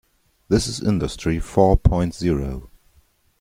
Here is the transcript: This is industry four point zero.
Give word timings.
This 0.47 0.65
is 0.65 0.81
industry 0.81 1.37
four 1.39 1.77
point 1.77 2.15
zero. 2.15 2.71